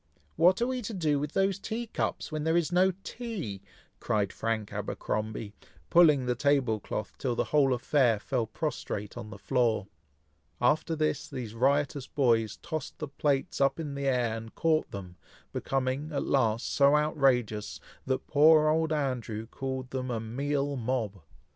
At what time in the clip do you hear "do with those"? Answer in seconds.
0.95-1.59